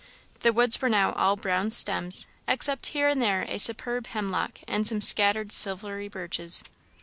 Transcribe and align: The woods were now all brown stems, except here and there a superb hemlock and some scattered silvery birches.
The 0.39 0.51
woods 0.51 0.81
were 0.81 0.89
now 0.89 1.11
all 1.11 1.35
brown 1.35 1.69
stems, 1.69 2.25
except 2.47 2.87
here 2.87 3.07
and 3.07 3.21
there 3.21 3.43
a 3.43 3.59
superb 3.59 4.07
hemlock 4.07 4.53
and 4.67 4.87
some 4.87 4.99
scattered 4.99 5.51
silvery 5.51 6.07
birches. 6.07 6.63